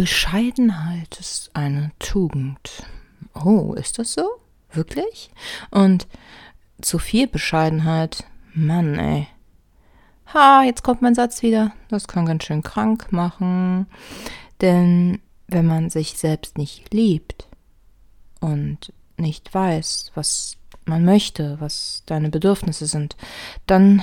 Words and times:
Bescheidenheit 0.00 1.20
ist 1.20 1.50
eine 1.52 1.90
Tugend. 1.98 2.84
Oh, 3.34 3.74
ist 3.74 3.98
das 3.98 4.14
so? 4.14 4.26
Wirklich? 4.72 5.30
Und 5.70 6.08
zu 6.80 6.98
viel 6.98 7.26
Bescheidenheit, 7.26 8.24
Mann, 8.54 8.98
ey. 8.98 9.28
Ha, 10.32 10.62
jetzt 10.64 10.82
kommt 10.82 11.02
mein 11.02 11.14
Satz 11.14 11.42
wieder. 11.42 11.72
Das 11.88 12.08
kann 12.08 12.24
ganz 12.24 12.44
schön 12.44 12.62
krank 12.62 13.12
machen. 13.12 13.88
Denn 14.62 15.20
wenn 15.48 15.66
man 15.66 15.90
sich 15.90 16.16
selbst 16.16 16.56
nicht 16.56 16.94
liebt 16.94 17.46
und 18.40 18.94
nicht 19.18 19.52
weiß, 19.52 20.12
was 20.14 20.56
man 20.86 21.04
möchte, 21.04 21.60
was 21.60 22.04
deine 22.06 22.30
Bedürfnisse 22.30 22.86
sind, 22.86 23.18
dann, 23.66 24.02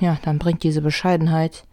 ja, 0.00 0.16
dann 0.22 0.38
bringt 0.38 0.62
diese 0.62 0.80
Bescheidenheit 0.80 1.66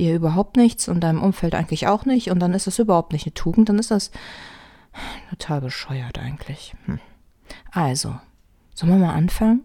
dir 0.00 0.14
überhaupt 0.14 0.56
nichts 0.56 0.88
und 0.88 1.00
deinem 1.00 1.22
Umfeld 1.22 1.54
eigentlich 1.54 1.86
auch 1.86 2.04
nicht 2.04 2.30
und 2.30 2.40
dann 2.40 2.54
ist 2.54 2.66
das 2.66 2.78
überhaupt 2.78 3.12
nicht 3.12 3.26
eine 3.26 3.34
Tugend, 3.34 3.68
dann 3.68 3.78
ist 3.78 3.90
das 3.90 4.10
total 5.30 5.60
bescheuert 5.60 6.18
eigentlich. 6.18 6.74
Hm. 6.86 6.98
Also, 7.70 8.18
sollen 8.74 8.92
wir 8.92 9.06
mal 9.06 9.14
anfangen 9.14 9.64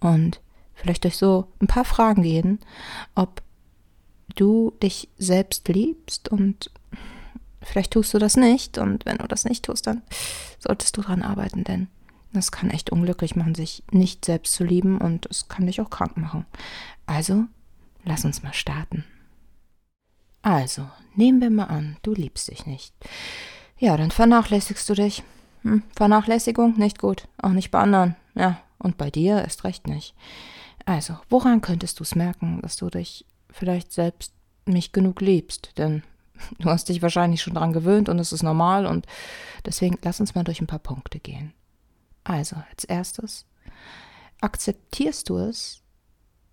und 0.00 0.40
vielleicht 0.74 1.04
durch 1.04 1.16
so 1.16 1.48
ein 1.60 1.66
paar 1.66 1.84
Fragen 1.84 2.22
gehen, 2.22 2.58
ob 3.14 3.42
du 4.34 4.72
dich 4.82 5.08
selbst 5.18 5.68
liebst 5.68 6.28
und 6.28 6.70
vielleicht 7.62 7.92
tust 7.92 8.14
du 8.14 8.18
das 8.18 8.36
nicht 8.36 8.78
und 8.78 9.04
wenn 9.04 9.18
du 9.18 9.28
das 9.28 9.44
nicht 9.44 9.66
tust, 9.66 9.86
dann 9.86 10.02
solltest 10.58 10.96
du 10.96 11.02
dran 11.02 11.22
arbeiten, 11.22 11.62
denn 11.62 11.88
das 12.32 12.50
kann 12.50 12.70
echt 12.70 12.90
unglücklich 12.90 13.36
machen, 13.36 13.54
sich 13.54 13.84
nicht 13.92 14.24
selbst 14.24 14.54
zu 14.54 14.64
lieben 14.64 14.98
und 14.98 15.26
es 15.26 15.48
kann 15.48 15.66
dich 15.66 15.80
auch 15.80 15.90
krank 15.90 16.16
machen. 16.16 16.46
Also, 17.06 17.44
lass 18.04 18.24
uns 18.24 18.42
mal 18.42 18.54
starten. 18.54 19.04
Also, 20.44 20.86
nehmen 21.14 21.40
wir 21.40 21.48
mal 21.48 21.64
an, 21.64 21.96
du 22.02 22.12
liebst 22.12 22.50
dich 22.50 22.66
nicht. 22.66 22.94
Ja, 23.78 23.96
dann 23.96 24.10
vernachlässigst 24.10 24.86
du 24.90 24.92
dich. 24.94 25.22
Hm, 25.62 25.82
Vernachlässigung 25.96 26.76
nicht 26.76 26.98
gut, 26.98 27.28
auch 27.40 27.52
nicht 27.52 27.70
bei 27.70 27.80
anderen. 27.80 28.14
Ja, 28.34 28.60
und 28.76 28.98
bei 28.98 29.10
dir 29.10 29.38
erst 29.38 29.64
recht 29.64 29.86
nicht. 29.86 30.14
Also, 30.84 31.16
woran 31.30 31.62
könntest 31.62 31.98
du 31.98 32.02
es 32.04 32.14
merken, 32.14 32.60
dass 32.60 32.76
du 32.76 32.90
dich 32.90 33.24
vielleicht 33.50 33.90
selbst 33.90 34.34
nicht 34.66 34.92
genug 34.92 35.22
liebst? 35.22 35.78
Denn 35.78 36.02
du 36.58 36.68
hast 36.68 36.90
dich 36.90 37.00
wahrscheinlich 37.00 37.40
schon 37.40 37.54
daran 37.54 37.72
gewöhnt 37.72 38.10
und 38.10 38.18
es 38.18 38.30
ist 38.30 38.42
normal 38.42 38.84
und 38.84 39.06
deswegen 39.64 39.98
lass 40.02 40.20
uns 40.20 40.34
mal 40.34 40.44
durch 40.44 40.60
ein 40.60 40.66
paar 40.66 40.78
Punkte 40.78 41.20
gehen. 41.20 41.54
Also, 42.22 42.56
als 42.70 42.84
erstes, 42.84 43.46
akzeptierst 44.42 45.26
du 45.30 45.38
es, 45.38 45.80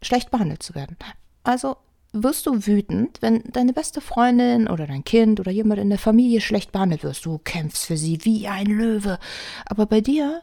schlecht 0.02 0.32
behandelt 0.32 0.64
zu 0.64 0.76
werden? 0.76 0.96
Also, 1.44 1.76
wirst 2.14 2.46
du 2.46 2.66
wütend, 2.68 3.22
wenn 3.22 3.44
deine 3.52 3.74
beste 3.74 4.02
Freundin 4.02 4.68
oder 4.68 4.86
dein 4.86 5.04
Kind 5.04 5.40
oder 5.40 5.52
jemand 5.52 5.80
in 5.80 5.90
der 5.90 6.00
Familie 6.00 6.42
schlecht 6.42 6.72
behandelt 6.72 7.04
wirst. 7.04 7.26
Du 7.26 7.38
kämpfst 7.38 7.86
für 7.86 7.98
sie 7.98 8.20
wie 8.24 8.48
ein 8.48 8.68
Löwe. 8.68 9.18
Aber 9.66 9.86
bei 9.86 10.02
dir, 10.02 10.42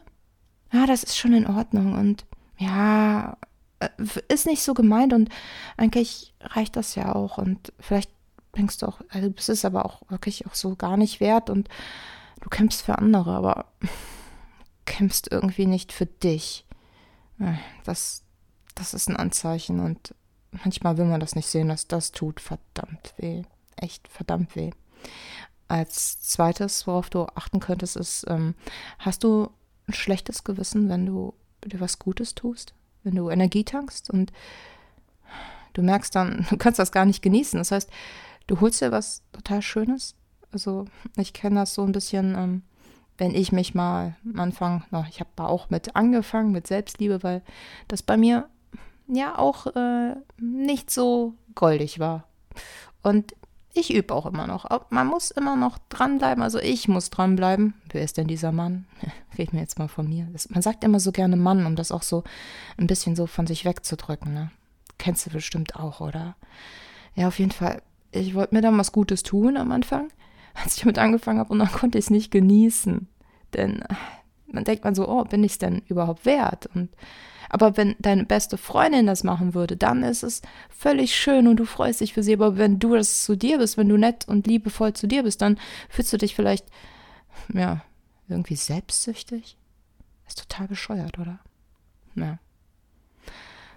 ja, 0.71 0.85
das 0.87 1.03
ist 1.03 1.17
schon 1.17 1.33
in 1.33 1.47
Ordnung 1.47 1.93
und 1.93 2.25
ja, 2.57 3.37
äh, 3.79 3.89
ist 4.27 4.45
nicht 4.45 4.63
so 4.63 4.73
gemeint 4.73 5.13
und 5.13 5.29
eigentlich 5.77 6.33
reicht 6.41 6.75
das 6.75 6.95
ja 6.95 7.13
auch 7.15 7.37
und 7.37 7.71
vielleicht 7.79 8.11
denkst 8.57 8.79
du 8.79 8.87
auch, 8.87 9.01
also 9.09 9.31
es 9.37 9.49
ist 9.49 9.65
aber 9.65 9.85
auch 9.85 10.01
wirklich 10.09 10.47
auch 10.47 10.55
so 10.55 10.75
gar 10.75 10.97
nicht 10.97 11.19
wert 11.19 11.49
und 11.49 11.69
du 12.41 12.49
kämpfst 12.49 12.81
für 12.81 12.97
andere, 12.97 13.35
aber 13.35 13.65
kämpfst 14.85 15.31
irgendwie 15.31 15.67
nicht 15.67 15.93
für 15.93 16.07
dich. 16.07 16.65
Äh, 17.39 17.53
das, 17.83 18.23
das 18.75 18.93
ist 18.93 19.07
ein 19.07 19.17
Anzeichen 19.17 19.79
und 19.79 20.15
manchmal 20.51 20.97
will 20.97 21.05
man 21.05 21.19
das 21.19 21.35
nicht 21.35 21.47
sehen, 21.47 21.69
dass 21.69 21.87
das 21.87 22.11
tut 22.11 22.39
verdammt 22.39 23.13
weh. 23.17 23.43
Echt 23.75 24.07
verdammt 24.07 24.55
weh. 24.55 24.71
Als 25.67 26.19
zweites, 26.21 26.87
worauf 26.87 27.09
du 27.09 27.27
achten 27.35 27.59
könntest, 27.59 27.95
ist, 27.95 28.25
ähm, 28.27 28.55
hast 28.97 29.23
du 29.23 29.49
ein 29.87 29.93
schlechtes 29.93 30.43
Gewissen, 30.43 30.89
wenn 30.89 31.05
du 31.05 31.33
dir 31.65 31.79
was 31.79 31.99
Gutes 31.99 32.35
tust? 32.35 32.73
Wenn 33.03 33.15
du 33.15 33.29
Energie 33.29 33.63
tankst 33.63 34.09
und 34.09 34.31
du 35.73 35.81
merkst 35.81 36.15
dann, 36.15 36.47
du 36.49 36.57
kannst 36.57 36.79
das 36.79 36.91
gar 36.91 37.05
nicht 37.05 37.21
genießen. 37.21 37.59
Das 37.59 37.71
heißt, 37.71 37.89
du 38.47 38.59
holst 38.59 38.81
dir 38.81 38.91
was 38.91 39.21
total 39.31 39.61
Schönes. 39.61 40.15
Also 40.51 40.85
ich 41.17 41.33
kenne 41.33 41.57
das 41.57 41.75
so 41.75 41.83
ein 41.83 41.91
bisschen, 41.91 42.35
ähm, 42.35 42.63
wenn 43.17 43.35
ich 43.35 43.51
mich 43.51 43.75
mal 43.75 44.15
am 44.25 44.39
Anfang, 44.39 44.83
na, 44.89 45.05
ich 45.09 45.19
habe 45.19 45.29
da 45.35 45.45
auch 45.45 45.69
mit 45.69 45.95
angefangen, 45.95 46.51
mit 46.51 46.65
Selbstliebe, 46.65 47.21
weil 47.21 47.43
das 47.87 48.01
bei 48.01 48.17
mir 48.17 48.49
ja 49.09 49.37
auch 49.37 49.67
äh, 49.67 50.15
nicht 50.37 50.91
so 50.91 51.33
goldig 51.55 51.99
war. 51.99 52.25
Und 53.01 53.33
ich 53.73 53.93
übe 53.93 54.13
auch 54.13 54.25
immer 54.25 54.47
noch. 54.47 54.67
Man 54.89 55.07
muss 55.07 55.31
immer 55.31 55.55
noch 55.55 55.77
dranbleiben. 55.89 56.43
Also 56.43 56.59
ich 56.59 56.87
muss 56.87 57.09
dranbleiben. 57.09 57.75
Wer 57.91 58.03
ist 58.03 58.17
denn 58.17 58.27
dieser 58.27 58.51
Mann? 58.51 58.85
Red 59.37 59.53
mir 59.53 59.61
jetzt 59.61 59.79
mal 59.79 59.87
von 59.87 60.07
mir. 60.07 60.27
Man 60.49 60.61
sagt 60.61 60.83
immer 60.83 60.99
so 60.99 61.11
gerne 61.11 61.37
Mann, 61.37 61.65
um 61.65 61.75
das 61.75 61.91
auch 61.91 62.03
so 62.03 62.23
ein 62.77 62.87
bisschen 62.87 63.15
so 63.15 63.27
von 63.27 63.47
sich 63.47 63.65
wegzudrücken. 63.65 64.33
Ne? 64.33 64.51
Kennst 64.97 65.25
du 65.25 65.29
bestimmt 65.29 65.75
auch, 65.75 66.01
oder? 66.01 66.35
Ja, 67.15 67.27
auf 67.27 67.39
jeden 67.39 67.51
Fall. 67.51 67.81
Ich 68.11 68.33
wollte 68.33 68.55
mir 68.55 68.61
dann 68.61 68.77
was 68.77 68.91
Gutes 68.91 69.23
tun 69.23 69.55
am 69.55 69.71
Anfang, 69.71 70.09
als 70.55 70.75
ich 70.75 70.81
damit 70.81 70.97
angefangen 70.97 71.39
habe 71.39 71.53
und 71.53 71.59
dann 71.59 71.71
konnte 71.71 71.97
ich 71.99 72.05
es 72.05 72.09
nicht 72.09 72.31
genießen. 72.31 73.07
Denn 73.53 73.83
man 74.51 74.63
denkt 74.63 74.83
man 74.83 74.95
so, 74.95 75.07
oh, 75.07 75.23
bin 75.23 75.43
ich 75.43 75.53
es 75.53 75.57
denn 75.57 75.81
überhaupt 75.87 76.25
wert? 76.25 76.69
Und 76.73 76.89
aber 77.49 77.77
wenn 77.77 77.95
deine 77.97 78.25
beste 78.25 78.57
Freundin 78.57 79.07
das 79.07 79.23
machen 79.23 79.55
würde, 79.55 79.75
dann 79.75 80.03
ist 80.03 80.21
es 80.21 80.41
völlig 80.69 81.15
schön 81.15 81.47
und 81.47 81.57
du 81.57 81.65
freust 81.65 81.99
dich 81.99 82.13
für 82.13 82.21
sie. 82.21 82.33
Aber 82.33 82.57
wenn 82.57 82.77
du 82.77 82.95
das 82.95 83.23
zu 83.23 83.35
dir 83.35 83.57
bist, 83.57 83.75
wenn 83.75 83.89
du 83.89 83.97
nett 83.97 84.27
und 84.27 84.45
liebevoll 84.45 84.93
zu 84.93 85.07
dir 85.07 85.23
bist, 85.23 85.41
dann 85.41 85.57
fühlst 85.89 86.13
du 86.13 86.17
dich 86.17 86.35
vielleicht, 86.35 86.67
ja, 87.51 87.81
irgendwie 88.27 88.55
selbstsüchtig. 88.55 89.57
Ist 90.27 90.37
total 90.37 90.67
bescheuert, 90.67 91.17
oder? 91.17 91.39
Ja. 92.13 92.37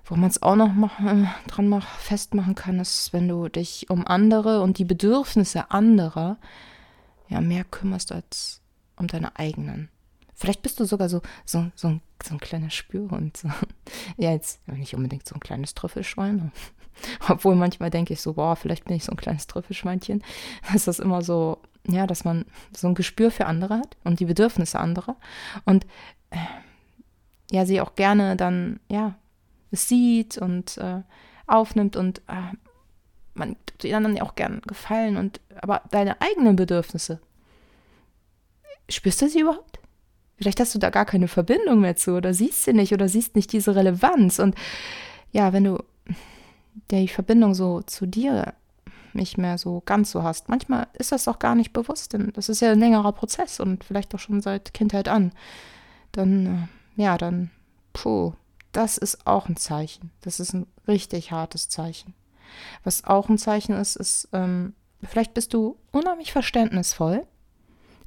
Wo 0.05 0.17
man 0.17 0.29
es 0.29 0.43
auch 0.43 0.57
noch 0.57 0.75
mach, 0.75 1.01
äh, 1.01 1.25
dran 1.47 1.69
mach, 1.69 1.87
festmachen 1.99 2.55
kann, 2.55 2.79
ist, 2.79 3.15
wenn 3.15 3.27
du 3.27 3.49
dich 3.49 3.89
um 3.89 4.07
andere 4.07 4.61
und 4.61 4.77
die 4.77 4.85
Bedürfnisse 4.85 5.71
anderer 5.71 6.37
ja 7.29 7.41
mehr 7.41 7.65
kümmerst 7.65 8.13
als 8.13 8.61
um 8.97 9.07
deine 9.07 9.39
eigenen. 9.39 9.89
Vielleicht 10.43 10.63
bist 10.63 10.81
du 10.81 10.85
sogar 10.87 11.09
so, 11.09 11.23
so, 11.45 11.71
so, 11.77 11.87
ein, 11.87 12.01
so 12.21 12.35
ein 12.35 12.41
kleiner 12.41 12.71
Spürhund. 12.71 13.37
So. 13.37 13.49
Ja, 14.17 14.33
jetzt 14.33 14.67
nicht 14.67 14.93
unbedingt 14.93 15.25
so 15.25 15.37
ein 15.37 15.41
kleines 15.41 15.75
Trüffelschwein. 15.75 16.51
Obwohl 17.29 17.55
manchmal 17.55 17.91
denke 17.91 18.13
ich 18.13 18.21
so, 18.21 18.33
boah, 18.33 18.57
vielleicht 18.57 18.87
bin 18.87 18.97
ich 18.97 19.05
so 19.05 19.13
ein 19.13 19.17
kleines 19.17 19.47
Trüffelschweinchen. 19.47 20.25
Ist 20.75 20.89
das 20.89 20.99
immer 20.99 21.23
so, 21.23 21.59
ja, 21.87 22.09
dass 22.09 22.25
man 22.25 22.45
so 22.77 22.89
ein 22.89 22.97
Gespür 22.97 23.31
für 23.31 23.47
andere 23.47 23.79
hat 23.79 23.97
und 24.03 24.19
die 24.19 24.25
Bedürfnisse 24.25 24.81
anderer. 24.81 25.15
Und 25.65 25.87
äh, 26.31 26.39
ja, 27.53 27.65
sie 27.65 27.81
auch 27.81 27.95
gerne 27.95 28.35
dann, 28.35 28.81
ja, 28.89 29.15
sieht 29.71 30.39
und 30.39 30.77
äh, 30.79 31.03
aufnimmt 31.47 31.95
und 31.95 32.19
äh, 32.27 32.57
man 33.35 33.55
tut 33.67 33.85
ihnen 33.85 34.03
dann 34.03 34.21
auch 34.21 34.35
gern 34.35 34.61
gefallen 34.63 35.17
und 35.17 35.41
aber 35.61 35.83
deine 35.93 36.21
eigenen 36.21 36.57
Bedürfnisse, 36.57 37.21
spürst 38.89 39.23
du 39.23 39.29
sie 39.29 39.43
überhaupt? 39.43 39.79
Vielleicht 40.43 40.59
hast 40.59 40.75
du 40.75 40.81
da 40.81 40.91
gar 40.91 41.05
keine 41.05 41.29
Verbindung 41.29 41.81
mehr 41.81 41.95
zu 41.95 42.17
oder 42.17 42.35
siehst 42.35 42.65
sie 42.65 42.73
nicht 42.73 42.93
oder 42.93 43.09
siehst 43.09 43.37
nicht 43.37 43.53
diese 43.53 43.77
Relevanz. 43.77 44.41
Und 44.41 44.57
ja, 45.31 45.53
wenn 45.53 45.63
du 45.63 45.79
die 46.91 47.07
Verbindung 47.07 47.55
so 47.55 47.81
zu 47.83 48.07
dir 48.07 48.55
nicht 49.13 49.39
mehr 49.39 49.57
so 49.57 49.83
ganz 49.87 50.11
so 50.11 50.25
hast, 50.25 50.49
manchmal 50.49 50.89
ist 50.99 51.13
das 51.13 51.29
auch 51.29 51.39
gar 51.39 51.55
nicht 51.55 51.73
bewusst, 51.73 52.13
denn 52.13 52.33
das 52.35 52.49
ist 52.49 52.61
ja 52.61 52.73
ein 52.73 52.81
längerer 52.81 53.13
Prozess 53.13 53.61
und 53.61 53.85
vielleicht 53.85 54.13
auch 54.17 54.19
schon 54.19 54.41
seit 54.41 54.75
Kindheit 54.75 55.07
an. 55.07 55.31
Dann, 56.11 56.69
äh, 56.97 57.03
ja, 57.03 57.19
dann, 57.19 57.51
puh, 57.93 58.33
das 58.73 58.99
ist 58.99 59.25
auch 59.25 59.49
ein 59.49 59.57
Zeichen. 59.57 60.11
Das 60.23 60.41
ist 60.41 60.55
ein 60.55 60.67
richtig 60.89 61.31
hartes 61.31 61.69
Zeichen. 61.69 62.15
Was 62.83 63.05
auch 63.05 63.29
ein 63.29 63.39
Zeichen 63.39 63.77
ist, 63.77 63.95
ist, 63.95 64.29
ähm, 64.33 64.75
vielleicht 65.05 65.35
bist 65.35 65.55
du 65.55 65.77
unheimlich 65.93 66.33
verständnisvoll, 66.33 67.27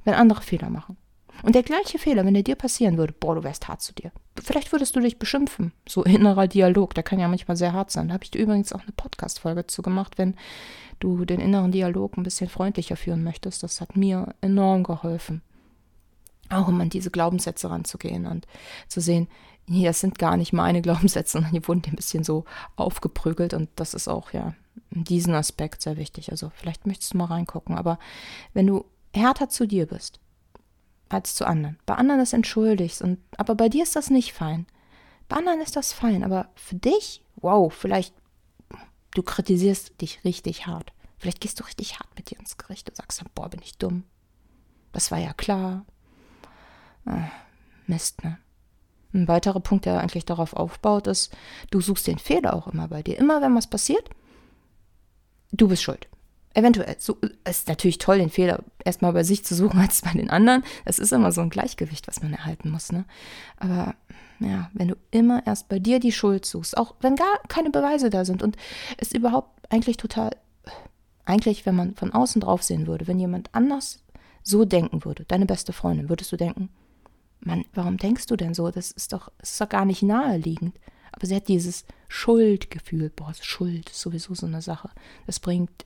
wenn 0.04 0.14
andere 0.14 0.42
Fehler 0.42 0.68
machen. 0.68 0.98
Und 1.42 1.54
der 1.54 1.62
gleiche 1.62 1.98
Fehler, 1.98 2.24
wenn 2.24 2.34
der 2.34 2.42
dir 2.42 2.56
passieren 2.56 2.96
würde, 2.98 3.14
boah, 3.18 3.34
du 3.34 3.44
wärst 3.44 3.68
hart 3.68 3.82
zu 3.82 3.92
dir. 3.92 4.10
Vielleicht 4.42 4.72
würdest 4.72 4.96
du 4.96 5.00
dich 5.00 5.18
beschimpfen. 5.18 5.72
So 5.88 6.02
innerer 6.02 6.48
Dialog, 6.48 6.94
der 6.94 7.02
kann 7.02 7.18
ja 7.18 7.28
manchmal 7.28 7.56
sehr 7.56 7.72
hart 7.72 7.90
sein. 7.90 8.08
Da 8.08 8.14
habe 8.14 8.24
ich 8.24 8.30
dir 8.30 8.40
übrigens 8.40 8.72
auch 8.72 8.82
eine 8.82 8.92
Podcast-Folge 8.92 9.66
zu 9.66 9.82
gemacht, 9.82 10.18
wenn 10.18 10.34
du 10.98 11.24
den 11.24 11.40
inneren 11.40 11.72
Dialog 11.72 12.16
ein 12.16 12.22
bisschen 12.22 12.48
freundlicher 12.48 12.96
führen 12.96 13.22
möchtest. 13.22 13.62
Das 13.62 13.80
hat 13.80 13.96
mir 13.96 14.34
enorm 14.40 14.82
geholfen. 14.82 15.42
Auch 16.48 16.68
um 16.68 16.80
an 16.80 16.90
diese 16.90 17.10
Glaubenssätze 17.10 17.70
ranzugehen 17.70 18.26
und 18.26 18.46
zu 18.88 19.00
sehen, 19.00 19.28
nee, 19.66 19.84
das 19.84 20.00
sind 20.00 20.18
gar 20.18 20.36
nicht 20.36 20.52
meine 20.52 20.82
Glaubenssätze, 20.82 21.32
sondern 21.32 21.52
die 21.52 21.66
wurden 21.66 21.82
ein 21.86 21.96
bisschen 21.96 22.24
so 22.24 22.44
aufgeprügelt 22.76 23.54
und 23.54 23.68
das 23.76 23.94
ist 23.94 24.08
auch 24.08 24.32
ja 24.32 24.54
in 24.90 25.04
diesem 25.04 25.34
Aspekt 25.34 25.82
sehr 25.82 25.96
wichtig. 25.96 26.30
Also 26.30 26.50
vielleicht 26.54 26.86
möchtest 26.86 27.14
du 27.14 27.18
mal 27.18 27.26
reingucken, 27.26 27.76
aber 27.76 27.98
wenn 28.54 28.66
du 28.66 28.84
härter 29.14 29.48
zu 29.48 29.66
dir 29.66 29.86
bist, 29.86 30.20
als 31.08 31.34
zu 31.34 31.46
anderen. 31.46 31.78
Bei 31.86 31.94
anderen 31.94 32.20
ist 32.20 32.32
entschuldigst 32.32 33.02
und 33.02 33.18
aber 33.36 33.54
bei 33.54 33.68
dir 33.68 33.82
ist 33.82 33.96
das 33.96 34.10
nicht 34.10 34.32
fein. 34.32 34.66
Bei 35.28 35.36
anderen 35.36 35.60
ist 35.60 35.76
das 35.76 35.92
fein, 35.92 36.24
aber 36.24 36.48
für 36.54 36.76
dich, 36.76 37.22
wow, 37.36 37.72
vielleicht 37.72 38.14
du 39.12 39.22
kritisierst 39.22 40.00
dich 40.00 40.24
richtig 40.24 40.66
hart. 40.66 40.92
Vielleicht 41.18 41.40
gehst 41.40 41.58
du 41.58 41.64
richtig 41.64 41.98
hart 41.98 42.08
mit 42.16 42.30
dir 42.30 42.38
ins 42.38 42.58
Gericht 42.58 42.88
und 42.88 42.96
sagst 42.96 43.20
dann, 43.20 43.30
boah, 43.34 43.48
bin 43.48 43.60
ich 43.62 43.78
dumm. 43.78 44.04
Das 44.92 45.10
war 45.10 45.18
ja 45.18 45.32
klar. 45.32 45.84
Ah, 47.06 47.30
Mist, 47.86 48.22
ne? 48.24 48.38
Ein 49.14 49.28
weiterer 49.28 49.60
Punkt, 49.60 49.86
der 49.86 50.00
eigentlich 50.00 50.26
darauf 50.26 50.52
aufbaut, 50.52 51.06
ist, 51.06 51.34
du 51.70 51.80
suchst 51.80 52.06
den 52.06 52.18
Fehler 52.18 52.52
auch 52.54 52.66
immer 52.66 52.88
bei 52.88 53.02
dir. 53.02 53.16
Immer 53.16 53.40
wenn 53.40 53.54
was 53.54 53.66
passiert, 53.66 54.10
du 55.52 55.68
bist 55.68 55.82
schuld. 55.82 56.06
Eventuell. 56.56 56.96
So, 56.98 57.18
es 57.44 57.58
ist 57.58 57.68
natürlich 57.68 57.98
toll, 57.98 58.16
den 58.16 58.30
Fehler 58.30 58.60
erstmal 58.82 59.12
bei 59.12 59.24
sich 59.24 59.44
zu 59.44 59.54
suchen 59.54 59.78
als 59.80 60.00
bei 60.00 60.12
den 60.12 60.30
anderen. 60.30 60.64
Das 60.86 60.98
ist 60.98 61.12
immer 61.12 61.30
so 61.30 61.42
ein 61.42 61.50
Gleichgewicht, 61.50 62.08
was 62.08 62.22
man 62.22 62.32
erhalten 62.32 62.70
muss. 62.70 62.90
Ne? 62.90 63.04
Aber 63.58 63.94
ja, 64.40 64.70
wenn 64.72 64.88
du 64.88 64.96
immer 65.10 65.46
erst 65.46 65.68
bei 65.68 65.78
dir 65.78 66.00
die 66.00 66.12
Schuld 66.12 66.46
suchst, 66.46 66.78
auch 66.78 66.94
wenn 67.00 67.14
gar 67.14 67.40
keine 67.48 67.68
Beweise 67.68 68.08
da 68.08 68.24
sind 68.24 68.42
und 68.42 68.56
es 68.96 69.12
überhaupt 69.12 69.70
eigentlich 69.70 69.98
total, 69.98 70.30
eigentlich, 71.26 71.66
wenn 71.66 71.76
man 71.76 71.94
von 71.94 72.12
außen 72.12 72.40
drauf 72.40 72.62
sehen 72.62 72.86
würde, 72.86 73.06
wenn 73.06 73.20
jemand 73.20 73.50
anders 73.52 74.02
so 74.42 74.64
denken 74.64 75.04
würde, 75.04 75.26
deine 75.26 75.44
beste 75.44 75.74
Freundin, 75.74 76.08
würdest 76.08 76.32
du 76.32 76.38
denken, 76.38 76.70
Mann, 77.40 77.66
warum 77.74 77.98
denkst 77.98 78.26
du 78.28 78.36
denn 78.36 78.54
so? 78.54 78.70
Das 78.70 78.92
ist 78.92 79.12
doch, 79.12 79.30
das 79.38 79.52
ist 79.52 79.60
doch 79.60 79.68
gar 79.68 79.84
nicht 79.84 80.02
naheliegend. 80.02 80.74
Aber 81.12 81.26
sie 81.26 81.34
hat 81.34 81.48
dieses 81.48 81.84
Schuldgefühl. 82.08 83.10
Boah, 83.10 83.32
Schuld 83.40 83.90
ist 83.90 84.00
sowieso 84.00 84.34
so 84.34 84.46
eine 84.46 84.60
Sache. 84.60 84.90
Das 85.26 85.40
bringt 85.40 85.85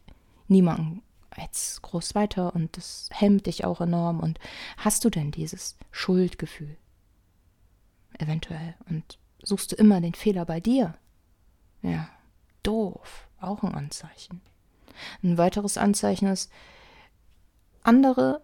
niemanden 0.50 1.02
jetzt 1.38 1.82
groß 1.82 2.14
weiter 2.14 2.54
und 2.54 2.76
das 2.76 3.08
hemmt 3.12 3.46
dich 3.46 3.64
auch 3.64 3.80
enorm. 3.80 4.20
Und 4.20 4.38
hast 4.76 5.04
du 5.04 5.10
denn 5.10 5.30
dieses 5.30 5.76
Schuldgefühl? 5.90 6.76
Eventuell. 8.18 8.74
Und 8.88 9.18
suchst 9.42 9.72
du 9.72 9.76
immer 9.76 10.00
den 10.00 10.14
Fehler 10.14 10.44
bei 10.44 10.60
dir? 10.60 10.94
Ja, 11.82 12.08
doof. 12.62 13.28
Auch 13.40 13.62
ein 13.62 13.74
Anzeichen. 13.74 14.42
Ein 15.22 15.38
weiteres 15.38 15.78
Anzeichen 15.78 16.26
ist, 16.26 16.50
andere 17.82 18.42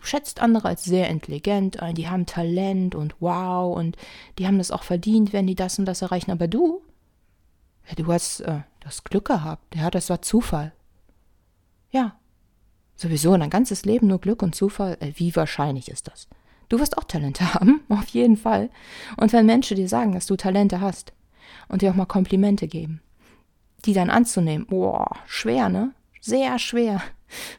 schätzt 0.00 0.40
andere 0.40 0.68
als 0.68 0.84
sehr 0.84 1.08
intelligent 1.08 1.82
ein, 1.82 1.96
die 1.96 2.08
haben 2.08 2.24
Talent 2.24 2.94
und 2.94 3.16
wow 3.18 3.76
und 3.76 3.96
die 4.38 4.46
haben 4.46 4.58
das 4.58 4.70
auch 4.70 4.84
verdient, 4.84 5.32
wenn 5.32 5.48
die 5.48 5.56
das 5.56 5.78
und 5.78 5.86
das 5.86 6.02
erreichen. 6.02 6.30
Aber 6.30 6.46
du, 6.46 6.82
ja, 7.88 7.96
du 7.96 8.12
hast 8.12 8.40
äh, 8.40 8.60
das 8.80 9.04
Glück 9.04 9.26
gehabt. 9.26 9.74
Ja, 9.74 9.90
das 9.90 10.10
war 10.10 10.22
Zufall. 10.22 10.72
Ja, 11.90 12.16
sowieso 12.94 13.36
dein 13.36 13.50
ganzes 13.50 13.84
Leben 13.84 14.06
nur 14.06 14.20
Glück 14.20 14.42
und 14.42 14.54
Zufall. 14.54 14.96
Äh, 15.00 15.12
wie 15.16 15.34
wahrscheinlich 15.34 15.90
ist 15.90 16.08
das? 16.08 16.28
Du 16.68 16.78
wirst 16.78 16.98
auch 16.98 17.04
Talente 17.04 17.54
haben, 17.54 17.80
auf 17.88 18.08
jeden 18.08 18.36
Fall. 18.36 18.70
Und 19.16 19.32
wenn 19.32 19.46
Menschen 19.46 19.76
dir 19.76 19.88
sagen, 19.88 20.12
dass 20.12 20.26
du 20.26 20.36
Talente 20.36 20.80
hast 20.80 21.12
und 21.68 21.82
dir 21.82 21.90
auch 21.90 21.96
mal 21.96 22.06
Komplimente 22.06 22.68
geben, 22.68 23.00
die 23.84 23.92
dann 23.92 24.10
anzunehmen, 24.10 24.66
boah, 24.66 25.08
schwer, 25.26 25.68
ne? 25.68 25.94
Sehr 26.20 26.58
schwer. 26.58 27.00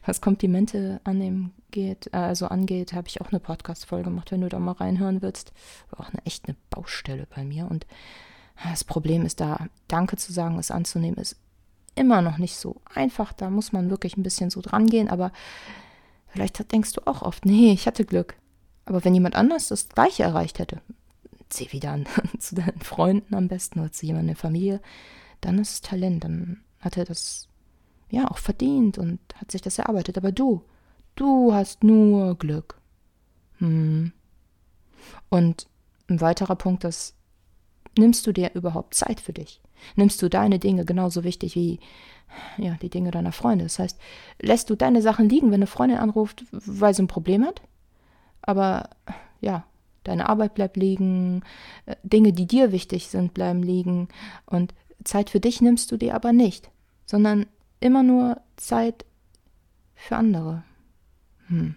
Was 0.04 0.20
Komplimente 0.20 1.00
annehmen 1.04 1.52
geht, 1.70 2.08
äh, 2.12 2.16
also 2.16 2.46
angeht, 2.46 2.92
habe 2.92 3.08
ich 3.08 3.20
auch 3.20 3.30
eine 3.30 3.40
Podcast-Folge 3.40 4.04
gemacht, 4.04 4.30
wenn 4.30 4.42
du 4.42 4.48
da 4.48 4.58
mal 4.58 4.72
reinhören 4.72 5.22
willst. 5.22 5.52
War 5.90 6.00
auch 6.00 6.10
eine 6.12 6.24
echt 6.26 6.46
eine 6.46 6.56
Baustelle 6.68 7.26
bei 7.34 7.44
mir. 7.44 7.70
Und 7.70 7.86
das 8.64 8.84
Problem 8.84 9.24
ist 9.24 9.40
da, 9.40 9.66
Danke 9.88 10.16
zu 10.16 10.32
sagen, 10.32 10.58
es 10.58 10.70
anzunehmen, 10.70 11.18
ist 11.18 11.36
immer 11.94 12.22
noch 12.22 12.38
nicht 12.38 12.56
so 12.56 12.80
einfach. 12.94 13.32
Da 13.32 13.50
muss 13.50 13.72
man 13.72 13.90
wirklich 13.90 14.16
ein 14.16 14.22
bisschen 14.22 14.50
so 14.50 14.60
dran 14.60 14.86
gehen, 14.86 15.08
aber 15.08 15.32
vielleicht 16.28 16.70
denkst 16.72 16.92
du 16.92 17.06
auch 17.06 17.22
oft, 17.22 17.44
nee, 17.44 17.72
ich 17.72 17.86
hatte 17.86 18.04
Glück. 18.04 18.34
Aber 18.84 19.04
wenn 19.04 19.14
jemand 19.14 19.34
anders 19.34 19.68
das 19.68 19.88
Gleiche 19.88 20.24
erreicht 20.24 20.58
hätte, 20.58 20.80
zieh 21.48 21.72
wieder 21.72 21.92
an, 21.92 22.06
zu 22.38 22.54
deinen 22.54 22.80
Freunden 22.80 23.34
am 23.34 23.48
besten 23.48 23.80
oder 23.80 23.92
zu 23.92 24.06
jemandem 24.06 24.30
in 24.30 24.34
der 24.34 24.40
Familie, 24.40 24.80
dann 25.40 25.58
ist 25.58 25.72
es 25.72 25.80
Talent, 25.80 26.24
dann 26.24 26.60
hat 26.80 26.96
er 26.96 27.04
das 27.04 27.48
ja 28.10 28.30
auch 28.30 28.38
verdient 28.38 28.98
und 28.98 29.20
hat 29.36 29.50
sich 29.50 29.62
das 29.62 29.78
erarbeitet. 29.78 30.18
Aber 30.18 30.32
du, 30.32 30.64
Du 31.20 31.52
hast 31.52 31.84
nur 31.84 32.34
Glück. 32.36 32.80
Hm. 33.58 34.12
Und 35.28 35.66
ein 36.08 36.20
weiterer 36.22 36.56
Punkt 36.56 36.84
ist, 36.84 37.14
nimmst 37.98 38.26
du 38.26 38.32
dir 38.32 38.52
überhaupt 38.54 38.94
Zeit 38.94 39.20
für 39.20 39.32
dich? 39.32 39.60
Nimmst 39.96 40.20
du 40.22 40.28
deine 40.28 40.58
Dinge 40.58 40.84
genauso 40.84 41.24
wichtig 41.24 41.54
wie 41.54 41.80
ja, 42.58 42.74
die 42.82 42.90
Dinge 42.90 43.10
deiner 43.10 43.32
Freunde? 43.32 43.64
Das 43.64 43.78
heißt, 43.78 43.98
lässt 44.40 44.70
du 44.70 44.76
deine 44.76 45.02
Sachen 45.02 45.28
liegen, 45.28 45.48
wenn 45.48 45.54
eine 45.54 45.66
Freundin 45.66 45.98
anruft, 45.98 46.44
weil 46.50 46.94
sie 46.94 47.02
ein 47.02 47.08
Problem 47.08 47.44
hat? 47.44 47.62
Aber 48.42 48.90
ja, 49.40 49.64
deine 50.04 50.28
Arbeit 50.28 50.54
bleibt 50.54 50.76
liegen, 50.76 51.42
äh, 51.86 51.96
Dinge, 52.02 52.32
die 52.32 52.46
dir 52.46 52.72
wichtig 52.72 53.08
sind, 53.08 53.34
bleiben 53.34 53.62
liegen 53.62 54.08
und 54.46 54.74
Zeit 55.04 55.30
für 55.30 55.40
dich 55.40 55.60
nimmst 55.60 55.90
du 55.92 55.96
dir 55.96 56.14
aber 56.14 56.32
nicht, 56.32 56.70
sondern 57.06 57.46
immer 57.80 58.02
nur 58.02 58.40
Zeit 58.56 59.06
für 59.94 60.16
andere. 60.16 60.62
Hm. 61.46 61.76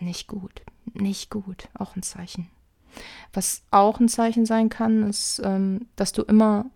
Nicht 0.00 0.28
gut, 0.28 0.62
nicht 0.92 1.30
gut, 1.30 1.68
auch 1.74 1.96
ein 1.96 2.02
Zeichen. 2.02 2.48
Was 3.32 3.62
auch 3.70 4.00
ein 4.00 4.08
Zeichen 4.08 4.46
sein 4.46 4.68
kann, 4.68 5.08
ist, 5.08 5.40
ähm, 5.44 5.86
dass 5.96 6.12
du 6.12 6.22
immer 6.22 6.66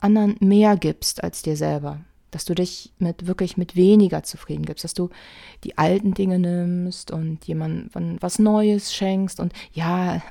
anderen 0.00 0.36
mehr 0.40 0.76
gibst 0.76 1.22
als 1.22 1.42
dir 1.42 1.56
selber. 1.56 2.00
Dass 2.30 2.44
du 2.44 2.54
dich 2.54 2.92
mit 2.98 3.26
wirklich 3.26 3.56
mit 3.56 3.76
weniger 3.76 4.22
zufrieden 4.22 4.66
gibst, 4.66 4.84
dass 4.84 4.94
du 4.94 5.10
die 5.64 5.78
alten 5.78 6.14
Dinge 6.14 6.38
nimmst 6.38 7.10
und 7.10 7.46
jemandem 7.46 8.18
was 8.20 8.38
Neues 8.38 8.92
schenkst 8.94 9.40
und 9.40 9.52
ja, 9.72 10.22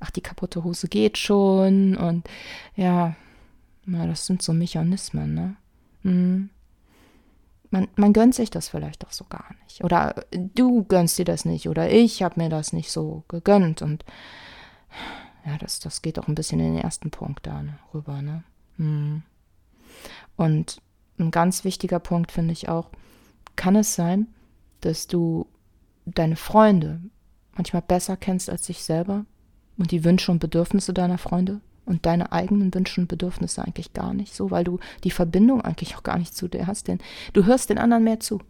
ach, 0.00 0.10
die 0.10 0.22
kaputte 0.22 0.64
Hose 0.64 0.88
geht 0.88 1.18
schon 1.18 1.96
und 1.96 2.28
ja, 2.74 3.14
na, 3.84 4.06
das 4.06 4.26
sind 4.26 4.42
so 4.42 4.52
Mechanismen, 4.52 5.34
ne? 5.34 5.56
Mhm 6.02 6.50
man, 7.72 7.88
man 7.96 8.12
gönnt 8.12 8.34
sich 8.34 8.50
das 8.50 8.68
vielleicht 8.68 9.04
auch 9.06 9.12
so 9.12 9.24
gar 9.24 9.46
nicht. 9.64 9.82
Oder 9.82 10.24
du 10.30 10.84
gönnst 10.84 11.18
dir 11.18 11.24
das 11.24 11.44
nicht. 11.44 11.68
Oder 11.68 11.90
ich 11.90 12.22
habe 12.22 12.40
mir 12.40 12.50
das 12.50 12.72
nicht 12.72 12.92
so 12.92 13.24
gegönnt. 13.28 13.80
Und 13.80 14.04
ja, 15.46 15.56
das, 15.58 15.80
das 15.80 16.02
geht 16.02 16.18
auch 16.18 16.28
ein 16.28 16.34
bisschen 16.34 16.60
in 16.60 16.74
den 16.74 16.84
ersten 16.84 17.10
Punkt 17.10 17.46
da 17.46 17.62
ne, 17.62 17.78
rüber. 17.94 18.20
Ne? 18.20 18.44
Hm. 18.76 19.22
Und 20.36 20.82
ein 21.18 21.30
ganz 21.30 21.64
wichtiger 21.64 21.98
Punkt 21.98 22.30
finde 22.30 22.52
ich 22.52 22.68
auch, 22.68 22.90
kann 23.56 23.74
es 23.74 23.94
sein, 23.94 24.28
dass 24.82 25.06
du 25.06 25.46
deine 26.04 26.36
Freunde 26.36 27.00
manchmal 27.54 27.82
besser 27.82 28.16
kennst 28.16 28.50
als 28.50 28.66
dich 28.66 28.84
selber 28.84 29.24
und 29.78 29.90
die 29.92 30.04
Wünsche 30.04 30.30
und 30.30 30.40
Bedürfnisse 30.40 30.92
deiner 30.92 31.18
Freunde? 31.18 31.60
Und 31.84 32.06
deine 32.06 32.32
eigenen 32.32 32.72
Wünsche 32.74 33.00
und 33.00 33.08
Bedürfnisse 33.08 33.62
eigentlich 33.62 33.92
gar 33.92 34.14
nicht 34.14 34.34
so, 34.34 34.50
weil 34.50 34.64
du 34.64 34.78
die 35.04 35.10
Verbindung 35.10 35.60
eigentlich 35.62 35.96
auch 35.96 36.02
gar 36.02 36.18
nicht 36.18 36.34
zu 36.34 36.48
dir 36.48 36.66
hast, 36.66 36.88
denn 36.88 36.98
du 37.32 37.44
hörst 37.44 37.70
den 37.70 37.78
anderen 37.78 38.04
mehr 38.04 38.20
zu. 38.20 38.40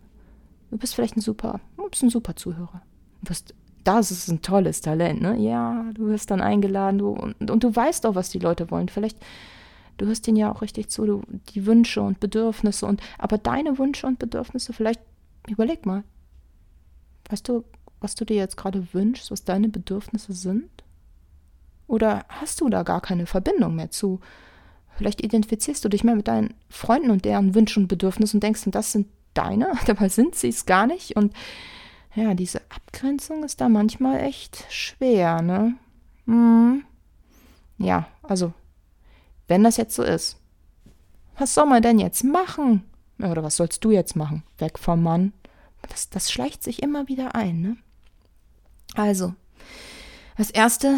Du 0.70 0.78
bist 0.78 0.94
vielleicht 0.94 1.16
ein 1.16 1.20
super, 1.20 1.60
du 1.76 1.88
bist 1.88 2.02
ein 2.02 2.10
super 2.10 2.36
Zuhörer. 2.36 2.82
Du 3.20 3.28
bist, 3.28 3.54
das 3.84 4.10
ist 4.10 4.28
ein 4.28 4.42
tolles 4.42 4.80
Talent, 4.80 5.20
ne? 5.20 5.36
Ja, 5.38 5.84
du 5.94 6.06
wirst 6.06 6.30
dann 6.30 6.40
eingeladen 6.40 6.98
du, 6.98 7.10
und, 7.10 7.50
und 7.50 7.64
du 7.64 7.74
weißt 7.74 8.06
auch, 8.06 8.14
was 8.14 8.30
die 8.30 8.38
Leute 8.38 8.70
wollen. 8.70 8.88
Vielleicht, 8.88 9.18
du 9.98 10.06
hörst 10.06 10.26
denen 10.26 10.36
ja 10.36 10.52
auch 10.52 10.62
richtig 10.62 10.88
zu, 10.88 11.04
du, 11.04 11.22
die 11.50 11.66
Wünsche 11.66 12.02
und 12.02 12.20
Bedürfnisse 12.20 12.86
und, 12.86 13.00
aber 13.18 13.38
deine 13.38 13.78
Wünsche 13.78 14.06
und 14.06 14.18
Bedürfnisse, 14.18 14.72
vielleicht, 14.72 15.00
überleg 15.48 15.86
mal. 15.86 16.04
Weißt 17.28 17.48
du, 17.48 17.64
was 18.00 18.14
du 18.14 18.24
dir 18.24 18.36
jetzt 18.36 18.56
gerade 18.56 18.92
wünschst, 18.92 19.30
was 19.30 19.44
deine 19.44 19.68
Bedürfnisse 19.68 20.32
sind? 20.32 20.70
Oder 21.92 22.24
hast 22.28 22.62
du 22.62 22.70
da 22.70 22.84
gar 22.84 23.02
keine 23.02 23.26
Verbindung 23.26 23.76
mehr 23.76 23.90
zu? 23.90 24.18
Vielleicht 24.96 25.22
identifizierst 25.22 25.84
du 25.84 25.90
dich 25.90 26.04
mehr 26.04 26.16
mit 26.16 26.26
deinen 26.26 26.54
Freunden 26.70 27.10
und 27.10 27.26
deren 27.26 27.54
Wünschen 27.54 27.82
und 27.82 27.88
Bedürfnissen 27.88 28.38
und 28.38 28.42
denkst, 28.42 28.62
das 28.68 28.92
sind 28.92 29.08
deine, 29.34 29.70
dabei 29.86 30.08
sind 30.08 30.34
sie 30.34 30.48
es 30.48 30.64
gar 30.64 30.86
nicht. 30.86 31.16
Und 31.16 31.34
ja, 32.14 32.32
diese 32.32 32.62
Abgrenzung 32.70 33.44
ist 33.44 33.60
da 33.60 33.68
manchmal 33.68 34.20
echt 34.20 34.64
schwer, 34.70 35.42
ne? 35.42 35.74
Hm. 36.24 36.82
Ja, 37.76 38.08
also, 38.22 38.54
wenn 39.46 39.62
das 39.62 39.76
jetzt 39.76 39.94
so 39.94 40.02
ist, 40.02 40.38
was 41.36 41.52
soll 41.52 41.66
man 41.66 41.82
denn 41.82 41.98
jetzt 41.98 42.24
machen? 42.24 42.84
Oder 43.18 43.44
was 43.44 43.56
sollst 43.56 43.84
du 43.84 43.90
jetzt 43.90 44.16
machen? 44.16 44.44
Weg 44.56 44.78
vom 44.78 45.02
Mann. 45.02 45.34
Das, 45.90 46.08
das 46.08 46.32
schleicht 46.32 46.62
sich 46.62 46.82
immer 46.82 47.06
wieder 47.08 47.34
ein, 47.34 47.60
ne? 47.60 47.76
Also, 48.94 49.34
das 50.38 50.50
Erste, 50.50 50.96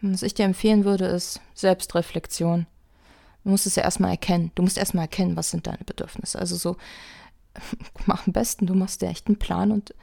was 0.00 0.22
ich 0.22 0.34
dir 0.34 0.44
empfehlen 0.44 0.84
würde, 0.84 1.06
ist 1.06 1.40
Selbstreflexion. 1.54 2.66
Du 3.44 3.50
musst 3.50 3.66
es 3.66 3.76
ja 3.76 3.84
erstmal 3.84 4.10
erkennen. 4.10 4.50
Du 4.54 4.62
musst 4.62 4.78
erstmal 4.78 5.04
erkennen, 5.04 5.36
was 5.36 5.50
sind 5.50 5.66
deine 5.66 5.84
Bedürfnisse. 5.84 6.38
Also 6.38 6.56
so, 6.56 6.76
mach 8.06 8.26
am 8.26 8.32
besten, 8.32 8.66
du 8.66 8.74
machst 8.74 9.02
dir 9.02 9.08
echt 9.08 9.28
einen 9.28 9.38
Plan 9.38 9.70
und 9.70 9.94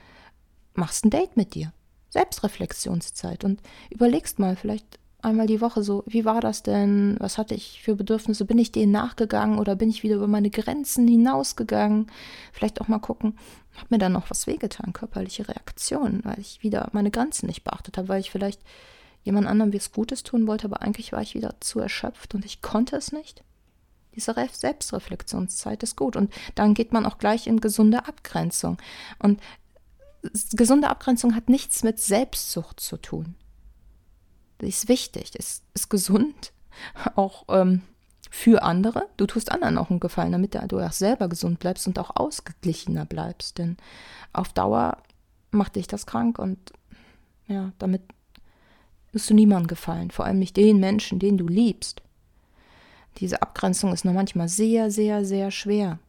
machst 0.75 1.05
ein 1.05 1.09
Date 1.09 1.37
mit 1.37 1.53
dir. 1.53 1.73
Selbstreflexionszeit 2.09 3.43
und 3.43 3.59
überlegst 3.89 4.39
mal, 4.39 4.55
vielleicht 4.55 4.99
einmal 5.23 5.47
die 5.47 5.61
Woche 5.61 5.83
so, 5.83 6.03
wie 6.05 6.25
war 6.25 6.41
das 6.41 6.63
denn? 6.63 7.15
Was 7.19 7.37
hatte 7.37 7.55
ich 7.55 7.81
für 7.81 7.95
Bedürfnisse? 7.95 8.45
Bin 8.45 8.59
ich 8.59 8.71
denen 8.71 8.91
nachgegangen 8.91 9.57
oder 9.57 9.75
bin 9.75 9.89
ich 9.89 10.03
wieder 10.03 10.15
über 10.15 10.27
meine 10.27 10.49
Grenzen 10.49 11.07
hinausgegangen? 11.07 12.07
Vielleicht 12.51 12.81
auch 12.81 12.87
mal 12.87 12.99
gucken, 12.99 13.37
hat 13.75 13.89
mir 13.89 13.97
da 13.97 14.09
noch 14.09 14.29
was 14.29 14.47
wehgetan, 14.47 14.93
körperliche 14.93 15.47
Reaktionen, 15.47 16.21
weil 16.23 16.39
ich 16.39 16.61
wieder 16.61 16.89
meine 16.93 17.11
Grenzen 17.11 17.47
nicht 17.47 17.63
beachtet 17.63 17.97
habe, 17.97 18.09
weil 18.09 18.19
ich 18.19 18.31
vielleicht 18.31 18.61
jemand 19.23 19.47
anderem 19.47 19.73
was 19.73 19.91
Gutes 19.91 20.23
tun 20.23 20.47
wollte, 20.47 20.65
aber 20.65 20.81
eigentlich 20.81 21.11
war 21.11 21.21
ich 21.21 21.35
wieder 21.35 21.55
zu 21.59 21.79
erschöpft 21.79 22.35
und 22.35 22.45
ich 22.45 22.61
konnte 22.61 22.95
es 22.95 23.11
nicht. 23.11 23.43
Diese 24.15 24.35
Selbstreflexionszeit 24.51 25.81
ist 25.83 25.95
gut. 25.95 26.15
Und 26.15 26.31
dann 26.55 26.73
geht 26.73 26.93
man 26.93 27.05
auch 27.05 27.17
gleich 27.17 27.47
in 27.47 27.61
gesunde 27.61 28.05
Abgrenzung. 28.05 28.77
Und 29.19 29.41
gesunde 30.51 30.89
Abgrenzung 30.89 31.35
hat 31.35 31.49
nichts 31.49 31.83
mit 31.83 31.99
Selbstsucht 31.99 32.79
zu 32.79 32.97
tun. 32.97 33.35
Das 34.59 34.69
ist 34.69 34.87
wichtig, 34.87 35.35
ist, 35.35 35.63
ist 35.73 35.89
gesund, 35.89 36.53
auch 37.15 37.45
ähm, 37.49 37.81
für 38.29 38.63
andere. 38.63 39.07
Du 39.17 39.25
tust 39.25 39.51
anderen 39.51 39.77
auch 39.77 39.89
einen 39.89 39.99
Gefallen, 39.99 40.31
damit 40.31 40.55
du 40.67 40.79
auch 40.79 40.91
selber 40.91 41.27
gesund 41.27 41.59
bleibst 41.59 41.87
und 41.87 41.99
auch 41.99 42.15
ausgeglichener 42.15 43.05
bleibst. 43.05 43.57
Denn 43.57 43.77
auf 44.31 44.53
Dauer 44.53 44.97
macht 45.51 45.75
dich 45.75 45.87
das 45.87 46.05
krank 46.05 46.39
und 46.39 46.73
ja, 47.47 47.73
damit 47.77 48.01
wirst 49.13 49.29
du 49.29 49.33
niemandem 49.33 49.67
gefallen, 49.67 50.11
vor 50.11 50.25
allem 50.25 50.39
nicht 50.39 50.57
den 50.57 50.79
Menschen, 50.79 51.19
den 51.19 51.37
du 51.37 51.47
liebst. 51.47 52.01
Diese 53.17 53.41
Abgrenzung 53.41 53.93
ist 53.93 54.05
nur 54.05 54.13
manchmal 54.13 54.49
sehr, 54.49 54.91
sehr, 54.91 55.23
sehr 55.23 55.51
schwer. 55.51 55.99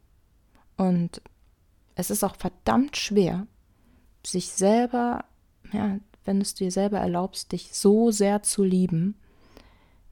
Und 0.75 1.21
es 1.93 2.09
ist 2.09 2.23
auch 2.23 2.35
verdammt 2.35 2.97
schwer, 2.97 3.47
sich 4.25 4.51
selber, 4.51 5.23
ja, 5.71 5.99
wenn 6.25 6.37
du 6.37 6.41
es 6.41 6.55
dir 6.55 6.71
selber 6.71 6.97
erlaubst, 6.97 7.51
dich 7.51 7.69
so 7.73 8.09
sehr 8.09 8.41
zu 8.41 8.63
lieben, 8.63 9.15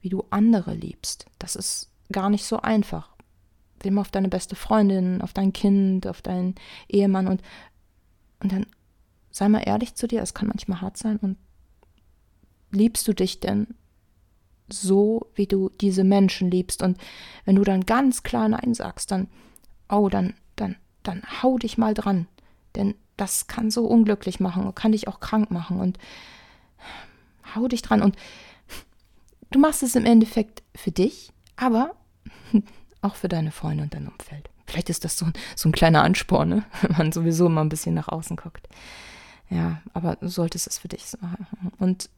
wie 0.00 0.08
du 0.08 0.24
andere 0.30 0.72
liebst. 0.72 1.26
Das 1.38 1.56
ist 1.56 1.90
gar 2.12 2.30
nicht 2.30 2.44
so 2.44 2.60
einfach. 2.60 3.10
Dem 3.84 3.98
auf 3.98 4.10
deine 4.10 4.28
beste 4.28 4.54
Freundin, 4.54 5.20
auf 5.20 5.32
dein 5.32 5.52
Kind, 5.52 6.06
auf 6.06 6.22
deinen 6.22 6.54
Ehemann 6.88 7.26
und, 7.26 7.42
und 8.40 8.52
dann 8.52 8.66
sei 9.30 9.48
mal 9.48 9.62
ehrlich 9.66 9.96
zu 9.96 10.06
dir, 10.06 10.22
es 10.22 10.32
kann 10.32 10.46
manchmal 10.46 10.80
hart 10.80 10.96
sein 10.96 11.16
und 11.16 11.36
liebst 12.74 13.06
du 13.08 13.12
dich 13.12 13.40
denn 13.40 13.68
so, 14.68 15.28
wie 15.34 15.46
du 15.46 15.70
diese 15.80 16.04
Menschen 16.04 16.50
liebst? 16.50 16.82
Und 16.82 16.98
wenn 17.44 17.56
du 17.56 17.64
dann 17.64 17.86
ganz 17.86 18.22
klar 18.22 18.48
Nein 18.48 18.74
sagst, 18.74 19.10
dann, 19.10 19.28
oh, 19.88 20.08
dann, 20.08 20.34
dann, 20.56 20.76
dann 21.02 21.22
hau 21.42 21.58
dich 21.58 21.78
mal 21.78 21.94
dran. 21.94 22.26
Denn 22.74 22.94
das 23.16 23.46
kann 23.46 23.70
so 23.70 23.86
unglücklich 23.86 24.40
machen 24.40 24.66
und 24.66 24.74
kann 24.74 24.92
dich 24.92 25.08
auch 25.08 25.20
krank 25.20 25.50
machen. 25.50 25.78
Und 25.80 25.98
hau 27.54 27.68
dich 27.68 27.82
dran. 27.82 28.02
Und 28.02 28.16
du 29.50 29.58
machst 29.58 29.82
es 29.82 29.94
im 29.94 30.06
Endeffekt 30.06 30.62
für 30.74 30.90
dich, 30.90 31.32
aber 31.56 31.94
auch 33.02 33.14
für 33.14 33.28
deine 33.28 33.52
Freunde 33.52 33.84
und 33.84 33.94
dein 33.94 34.08
Umfeld. 34.08 34.50
Vielleicht 34.66 34.90
ist 34.90 35.04
das 35.04 35.18
so, 35.18 35.26
so 35.54 35.68
ein 35.68 35.72
kleiner 35.72 36.02
Ansporn, 36.02 36.48
ne? 36.48 36.64
wenn 36.82 36.96
man 36.96 37.12
sowieso 37.12 37.46
immer 37.46 37.62
ein 37.62 37.68
bisschen 37.68 37.94
nach 37.94 38.08
außen 38.08 38.36
guckt. 38.36 38.68
Ja, 39.50 39.82
aber 39.92 40.16
du 40.16 40.28
solltest 40.28 40.66
es 40.66 40.78
für 40.78 40.88
dich 40.88 41.04
machen. 41.20 41.46
Und 41.78 42.08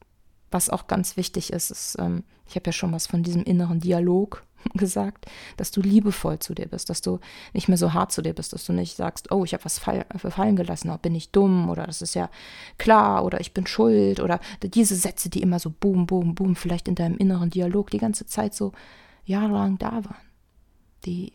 was 0.51 0.69
auch 0.69 0.87
ganz 0.87 1.17
wichtig 1.17 1.51
ist, 1.51 1.71
ist, 1.71 1.97
ähm, 1.99 2.23
ich 2.47 2.55
habe 2.55 2.67
ja 2.67 2.71
schon 2.71 2.93
was 2.93 3.07
von 3.07 3.23
diesem 3.23 3.43
inneren 3.43 3.79
Dialog 3.79 4.43
gesagt, 4.73 5.25
dass 5.57 5.71
du 5.71 5.81
liebevoll 5.81 6.39
zu 6.39 6.53
dir 6.53 6.67
bist, 6.67 6.89
dass 6.89 7.01
du 7.01 7.19
nicht 7.53 7.67
mehr 7.67 7.77
so 7.77 7.93
hart 7.93 8.11
zu 8.11 8.21
dir 8.21 8.33
bist, 8.33 8.53
dass 8.53 8.65
du 8.65 8.73
nicht 8.73 8.95
sagst, 8.95 9.31
oh, 9.31 9.43
ich 9.43 9.53
habe 9.53 9.65
was 9.65 9.79
fall, 9.79 10.05
fallen 10.17 10.55
gelassen, 10.55 10.89
oh, 10.89 10.97
bin 10.97 11.15
ich 11.15 11.31
dumm 11.31 11.69
oder 11.69 11.85
das 11.85 12.01
ist 12.01 12.15
ja 12.15 12.29
klar 12.77 13.23
oder 13.23 13.39
ich 13.39 13.53
bin 13.53 13.67
schuld 13.67 14.19
oder 14.19 14.39
diese 14.61 14.95
Sätze, 14.95 15.29
die 15.29 15.41
immer 15.41 15.59
so 15.59 15.69
boom, 15.69 16.07
boom, 16.07 16.35
boom, 16.35 16.55
vielleicht 16.55 16.87
in 16.87 16.95
deinem 16.95 17.17
inneren 17.17 17.49
Dialog 17.49 17.89
die 17.91 17.99
ganze 17.99 18.25
Zeit 18.25 18.53
so 18.53 18.71
jahrelang 19.25 19.77
da 19.77 20.05
waren, 20.05 20.15
die 21.05 21.33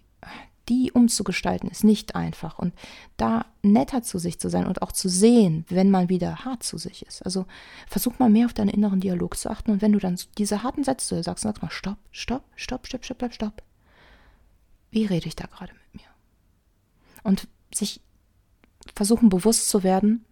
die 0.68 0.92
umzugestalten, 0.92 1.68
ist 1.70 1.84
nicht 1.84 2.14
einfach. 2.14 2.58
Und 2.58 2.74
da 3.16 3.46
netter 3.62 4.02
zu 4.02 4.18
sich 4.18 4.38
zu 4.38 4.48
sein 4.48 4.66
und 4.66 4.82
auch 4.82 4.92
zu 4.92 5.08
sehen, 5.08 5.64
wenn 5.68 5.90
man 5.90 6.08
wieder 6.08 6.44
hart 6.44 6.62
zu 6.62 6.78
sich 6.78 7.04
ist. 7.06 7.22
Also 7.22 7.46
versuch 7.88 8.18
mal 8.18 8.30
mehr 8.30 8.46
auf 8.46 8.54
deinen 8.54 8.68
inneren 8.68 9.00
Dialog 9.00 9.36
zu 9.36 9.50
achten. 9.50 9.70
Und 9.70 9.82
wenn 9.82 9.92
du 9.92 9.98
dann 9.98 10.18
diese 10.38 10.62
harten 10.62 10.84
Sätze 10.84 11.22
sagst, 11.22 11.42
sag 11.42 11.62
mal, 11.62 11.70
stopp, 11.70 11.98
stopp, 12.10 12.44
stopp, 12.56 12.86
stopp, 12.86 13.04
stopp, 13.04 13.18
stopp, 13.18 13.34
stopp. 13.34 13.62
Wie 14.90 15.06
rede 15.06 15.26
ich 15.26 15.36
da 15.36 15.46
gerade 15.46 15.72
mit 15.72 16.02
mir? 16.02 16.08
Und 17.22 17.48
sich 17.74 18.00
versuchen 18.94 19.28
bewusst 19.28 19.68
zu 19.68 19.82
werden, 19.82 20.24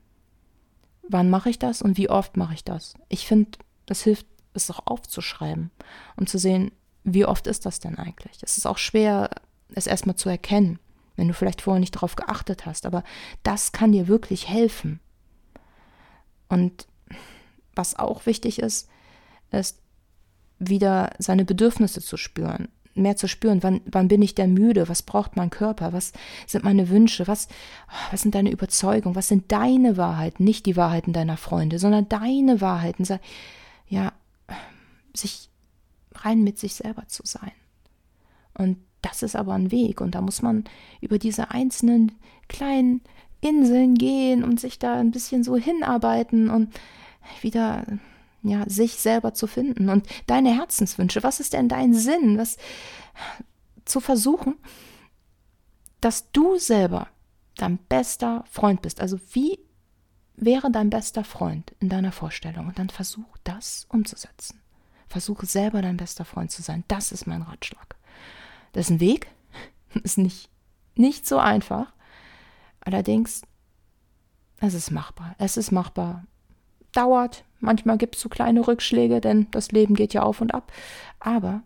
wann 1.09 1.31
mache 1.31 1.51
ich 1.51 1.59
das 1.59 1.83
und 1.83 1.97
wie 1.97 2.11
oft 2.11 2.37
mache 2.37 2.55
ich 2.55 2.65
das. 2.65 2.95
Ich 3.09 3.27
finde, 3.27 3.59
das 3.87 4.03
hilft, 4.03 4.27
es 4.53 4.71
auch 4.71 4.87
aufzuschreiben 4.87 5.71
und 6.17 6.29
zu 6.29 6.39
sehen, 6.39 6.73
wie 7.05 7.25
oft 7.25 7.47
ist 7.47 7.67
das 7.67 7.81
denn 7.81 7.99
eigentlich? 7.99 8.43
Es 8.43 8.59
ist 8.59 8.67
auch 8.67 8.79
schwer, 8.79 9.31
es 9.75 9.87
erstmal 9.87 10.17
zu 10.17 10.29
erkennen, 10.29 10.79
wenn 11.17 11.29
du 11.29 11.35
vielleicht 11.35 11.63
vorher 11.63 11.81
nicht 11.81 11.97
darauf 11.97 12.17
geachtet 12.17 12.67
hast. 12.67 12.87
Aber 12.87 13.05
das 13.43 13.73
kann 13.73 13.93
dir 13.93 14.09
wirklich 14.09 14.49
helfen. 14.49 15.01
Und 16.49 16.87
was 17.75 17.99
auch 17.99 18.27
wichtig 18.27 18.59
ist, 18.59 18.89
ist 19.51 19.79
wieder 20.59 21.11
seine 21.19 21.45
Bedürfnisse 21.45 22.03
zu 22.03 22.17
spüren, 22.17 22.69
mehr 22.95 23.17
zu 23.17 23.29
spüren, 23.29 23.63
wann, 23.63 23.81
wann 23.87 24.09
bin 24.09 24.21
ich 24.21 24.35
denn 24.35 24.53
müde, 24.53 24.89
was 24.89 25.03
braucht 25.03 25.37
mein 25.37 25.51
Körper, 25.51 25.93
was 25.93 26.13
sind 26.47 26.65
meine 26.65 26.89
Wünsche, 26.89 27.27
was, 27.27 27.49
was 28.11 28.23
sind 28.23 28.35
deine 28.35 28.51
Überzeugungen, 28.51 29.15
was 29.15 29.29
sind 29.29 29.51
deine 29.53 29.97
Wahrheiten, 29.97 30.45
nicht 30.45 30.67
die 30.67 30.77
Wahrheiten 30.77 31.13
deiner 31.13 31.37
Freunde, 31.37 31.79
sondern 31.79 32.09
deine 32.09 32.61
Wahrheiten, 32.61 33.07
ja, 33.89 34.13
sich 35.15 35.49
rein 36.15 36.43
mit 36.43 36.59
sich 36.59 36.75
selber 36.75 37.09
zu 37.09 37.23
sein. 37.25 37.53
Und 38.55 38.79
das 39.03 39.23
ist 39.23 39.37
aber 39.37 39.55
ein 39.55 39.71
Weg 39.71 40.01
und 40.01 40.15
da 40.15 40.21
muss 40.21 40.43
man 40.43 40.65
über 41.01 41.19
diese 41.19 41.51
einzelnen 41.51 42.13
kleinen 42.49 43.01
Inseln 43.41 43.95
gehen 43.95 44.45
und 44.45 44.61
sich 44.61 44.79
da 44.79 44.95
ein 44.95 45.11
bisschen 45.11 45.45
so 45.45 45.57
hinarbeiten 45.57 46.51
und 46.51 46.75
wieder 47.41 47.85
ja, 48.43 48.65
sich 48.69 48.97
selber 48.97 49.35
zu 49.35 49.47
finden 49.47 49.89
und 49.89 50.07
deine 50.27 50.55
Herzenswünsche. 50.55 51.23
Was 51.23 51.41
ist 51.41 51.53
denn 51.53 51.69
dein 51.69 51.95
Sinn? 51.95 52.39
Was 52.39 52.57
zu 53.85 54.01
versuchen, 54.01 54.55
dass 56.01 56.31
du 56.33 56.57
selber 56.59 57.09
dein 57.57 57.79
bester 57.79 58.45
Freund 58.51 58.83
bist. 58.83 59.01
Also 59.01 59.19
wie 59.33 59.59
wäre 60.37 60.71
dein 60.71 60.91
bester 60.91 61.25
Freund 61.25 61.75
in 61.81 61.89
deiner 61.89 62.13
Vorstellung? 62.13 62.69
Und 62.69 62.79
dann 62.79 62.89
versuch 62.89 63.37
das 63.45 63.87
umzusetzen. 63.91 64.61
Versuche 65.09 65.45
selber 65.45 65.83
dein 65.83 65.97
bester 65.97 66.25
Freund 66.25 66.51
zu 66.51 66.63
sein. 66.63 66.85
Das 66.89 67.13
ist 67.13 67.27
mein 67.27 67.43
Ratschlag. 67.43 67.97
Das 68.73 68.87
ist 68.87 68.91
ein 68.91 69.01
Weg, 69.01 69.29
ist 70.03 70.19
nicht, 70.19 70.51
nicht 70.95 71.27
so 71.27 71.39
einfach. 71.39 71.93
Allerdings, 72.81 73.43
es 74.59 74.75
ist 74.75 74.91
machbar. 74.91 75.35
Es 75.39 75.57
ist 75.57 75.73
machbar. 75.73 76.25
Dauert, 76.93 77.45
manchmal 77.61 77.99
gibt 77.99 78.17
es 78.17 78.23
so 78.23 78.29
kleine 78.29 78.67
Rückschläge, 78.67 79.21
denn 79.21 79.47
das 79.53 79.73
Leben 79.73 79.95
geht 79.95 80.13
ja 80.13 80.23
auf 80.23 80.41
und 80.41 80.53
ab. 80.53 80.73
Aber 81.19 81.63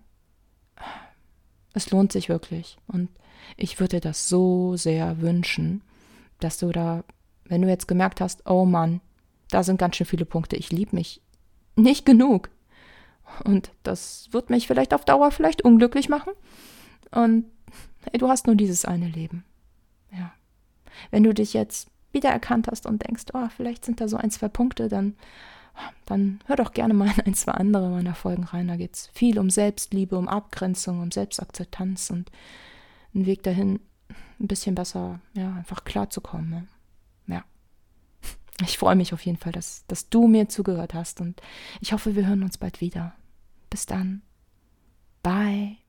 es 1.72 1.90
lohnt 1.90 2.12
sich 2.12 2.28
wirklich. 2.28 2.78
Und 2.86 3.08
ich 3.56 3.80
würde 3.80 4.00
das 4.00 4.28
so 4.28 4.76
sehr 4.76 5.20
wünschen, 5.20 5.82
dass 6.40 6.58
du 6.58 6.70
da, 6.70 7.04
wenn 7.44 7.62
du 7.62 7.68
jetzt 7.68 7.88
gemerkt 7.88 8.20
hast, 8.20 8.46
oh 8.46 8.64
Mann, 8.64 9.00
da 9.50 9.62
sind 9.62 9.78
ganz 9.78 9.96
schön 9.96 10.06
viele 10.06 10.24
Punkte, 10.24 10.56
ich 10.56 10.70
liebe 10.70 10.96
mich 10.96 11.20
nicht 11.76 12.06
genug. 12.06 12.50
Und 13.44 13.72
das 13.82 14.28
wird 14.30 14.50
mich 14.50 14.66
vielleicht 14.66 14.94
auf 14.94 15.04
Dauer 15.04 15.30
vielleicht 15.30 15.62
unglücklich 15.62 16.08
machen. 16.08 16.32
Und 17.14 17.44
hey, 18.10 18.18
du 18.18 18.28
hast 18.28 18.46
nur 18.46 18.56
dieses 18.56 18.84
eine 18.84 19.08
Leben. 19.08 19.44
Ja. 20.12 20.32
Wenn 21.10 21.22
du 21.22 21.32
dich 21.32 21.54
jetzt 21.54 21.88
wiedererkannt 22.12 22.68
hast 22.68 22.86
und 22.86 23.06
denkst, 23.06 23.24
oh, 23.34 23.48
vielleicht 23.54 23.84
sind 23.84 24.00
da 24.00 24.08
so 24.08 24.16
ein, 24.16 24.30
zwei 24.30 24.48
Punkte, 24.48 24.88
dann, 24.88 25.14
dann 26.06 26.40
hör 26.46 26.56
doch 26.56 26.72
gerne 26.72 26.94
mal 26.94 27.10
in 27.16 27.20
ein, 27.20 27.34
zwei 27.34 27.52
andere 27.52 27.88
meiner 27.88 28.14
Folgen 28.14 28.44
rein. 28.44 28.68
Da 28.68 28.76
geht 28.76 28.94
es 28.94 29.06
viel 29.08 29.38
um 29.38 29.50
Selbstliebe, 29.50 30.16
um 30.16 30.28
Abgrenzung, 30.28 31.00
um 31.00 31.10
Selbstakzeptanz 31.10 32.10
und 32.10 32.30
einen 33.14 33.26
Weg 33.26 33.42
dahin, 33.42 33.80
ein 34.40 34.48
bisschen 34.48 34.74
besser, 34.74 35.20
ja, 35.34 35.54
einfach 35.54 35.84
klarzukommen. 35.84 36.50
Ne? 36.50 36.66
Ja. 37.26 37.44
Ich 38.62 38.78
freue 38.78 38.96
mich 38.96 39.12
auf 39.12 39.24
jeden 39.24 39.38
Fall, 39.38 39.52
dass, 39.52 39.84
dass 39.86 40.08
du 40.08 40.26
mir 40.26 40.48
zugehört 40.48 40.94
hast 40.94 41.20
und 41.20 41.40
ich 41.80 41.92
hoffe, 41.92 42.16
wir 42.16 42.26
hören 42.26 42.42
uns 42.42 42.58
bald 42.58 42.80
wieder. 42.80 43.14
Bis 43.70 43.86
dann. 43.86 44.22
Bye. 45.22 45.83